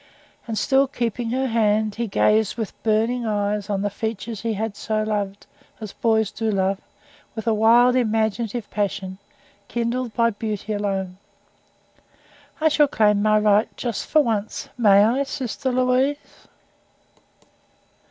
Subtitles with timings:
[0.47, 4.75] And, still keeping her hand, he gazed with burning eyes on the features he had
[4.75, 5.45] so loved
[5.79, 6.81] as boys do love
[7.35, 9.19] with a wild imaginative passion,
[9.67, 11.17] kindled by beauty alone.
[12.59, 16.17] "I shall claim my right just for once may I, sister Louise?"